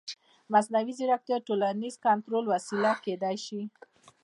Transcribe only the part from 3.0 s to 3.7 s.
کېدای شي.